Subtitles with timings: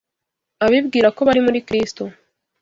[0.65, 2.03] Abibwira ko bari muri Kristo,